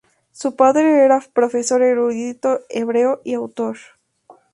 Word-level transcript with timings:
Su 0.31 0.55
padre 0.55 1.05
era 1.05 1.21
profesor, 1.31 1.83
erudito 1.83 2.61
hebreo 2.71 3.21
y 3.23 3.35
autor. 3.35 3.77